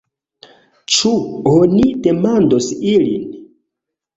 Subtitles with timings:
[0.95, 1.11] Ĉu
[1.51, 3.29] oni demandos ilin?